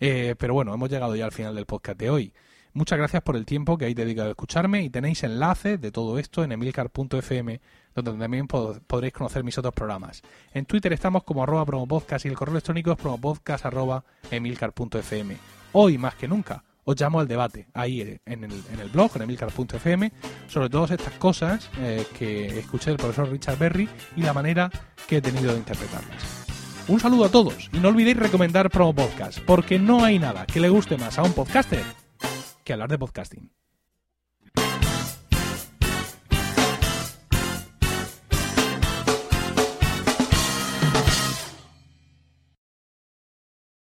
Eh, 0.00 0.34
pero 0.36 0.54
bueno, 0.54 0.74
hemos 0.74 0.90
llegado 0.90 1.14
ya 1.14 1.26
al 1.26 1.32
final 1.32 1.54
del 1.54 1.66
podcast 1.66 1.98
de 1.98 2.10
hoy. 2.10 2.32
Muchas 2.72 2.98
gracias 2.98 3.22
por 3.22 3.36
el 3.36 3.44
tiempo 3.44 3.78
que 3.78 3.84
habéis 3.84 3.96
dedicado 3.96 4.28
a 4.28 4.32
escucharme 4.32 4.82
y 4.82 4.90
tenéis 4.90 5.22
enlaces 5.22 5.80
de 5.80 5.92
todo 5.92 6.18
esto 6.18 6.42
en 6.42 6.52
emilcar.fm 6.52 7.60
donde 7.94 8.24
también 8.24 8.46
podréis 8.46 9.12
conocer 9.12 9.44
mis 9.44 9.58
otros 9.58 9.74
programas. 9.74 10.22
En 10.52 10.64
Twitter 10.66 10.92
estamos 10.92 11.24
como 11.24 11.42
arroba 11.42 11.64
promopodcast 11.64 12.24
y 12.24 12.28
el 12.28 12.34
correo 12.34 12.54
electrónico 12.54 12.92
es 12.92 12.98
promopodcast 12.98 13.66
arroba 13.66 14.04
emilcar.fm. 14.30 15.36
Hoy 15.72 15.98
más 15.98 16.14
que 16.14 16.28
nunca 16.28 16.64
os 16.84 17.00
llamo 17.00 17.20
al 17.20 17.28
debate 17.28 17.68
ahí 17.74 18.18
en 18.26 18.44
el, 18.44 18.52
en 18.72 18.80
el 18.80 18.88
blog, 18.88 19.12
en 19.16 19.22
emilcar.fm, 19.22 20.12
sobre 20.48 20.68
todas 20.68 20.90
estas 20.90 21.14
cosas 21.14 21.70
eh, 21.78 22.04
que 22.18 22.58
escuché 22.58 22.90
del 22.90 22.98
profesor 22.98 23.30
Richard 23.30 23.58
Berry 23.58 23.88
y 24.16 24.22
la 24.22 24.32
manera 24.32 24.70
que 25.06 25.18
he 25.18 25.22
tenido 25.22 25.52
de 25.52 25.58
interpretarlas. 25.58 26.42
Un 26.88 26.98
saludo 26.98 27.26
a 27.26 27.30
todos 27.30 27.70
y 27.72 27.78
no 27.78 27.88
olvidéis 27.88 28.16
recomendar 28.16 28.68
Promo 28.68 28.94
Podcast, 28.94 29.38
porque 29.40 29.78
no 29.78 30.04
hay 30.04 30.18
nada 30.18 30.46
que 30.46 30.60
le 30.60 30.68
guste 30.68 30.96
más 30.96 31.18
a 31.18 31.22
un 31.22 31.32
podcaster 31.32 31.84
que 32.64 32.72
hablar 32.72 32.90
de 32.90 32.98
podcasting. 32.98 33.61